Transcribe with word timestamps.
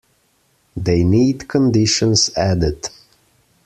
They 0.75 1.03
need 1.03 1.47
conditions 1.47 2.31
added. 2.35 2.89